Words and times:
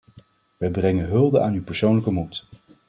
Wij 0.57 0.71
brengen 0.71 1.05
hulde 1.05 1.39
aan 1.41 1.53
uw 1.53 1.63
persoonlijke 1.63 2.11
moed. 2.11 2.47